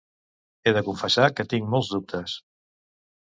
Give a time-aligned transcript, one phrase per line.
[0.63, 2.39] He de confessar que tinc molts dubtes.